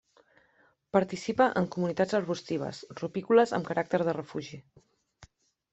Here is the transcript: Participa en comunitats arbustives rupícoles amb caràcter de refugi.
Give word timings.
Participa 0.97 1.45
en 1.61 1.67
comunitats 1.75 2.17
arbustives 2.21 2.81
rupícoles 3.03 3.55
amb 3.61 3.69
caràcter 3.73 4.03
de 4.09 4.19
refugi. 4.21 4.63